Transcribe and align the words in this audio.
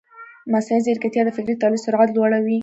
مصنوعي 0.51 0.81
ځیرکتیا 0.85 1.21
د 1.25 1.29
فکري 1.37 1.55
تولید 1.61 1.83
سرعت 1.85 2.09
لوړوي. 2.13 2.57